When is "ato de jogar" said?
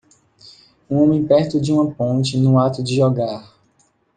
2.57-3.53